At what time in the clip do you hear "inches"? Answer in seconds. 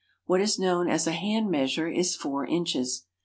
2.47-3.05